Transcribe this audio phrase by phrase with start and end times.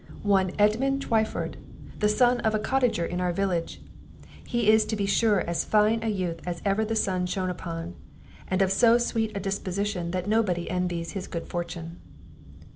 [0.23, 1.57] "One Edmund Twyford,
[1.99, 3.83] the son of a cottager in our village;
[4.43, 7.93] he is to be sure as fine a youth as ever the sun shone upon,
[8.47, 11.99] and of so sweet a disposition that nobody envies his good fortune."